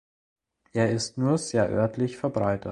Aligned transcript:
Er 0.73 0.89
ist 0.89 1.19
nur 1.19 1.37
sehr 1.37 1.69
örtlich 1.69 2.17
verbreitet. 2.17 2.69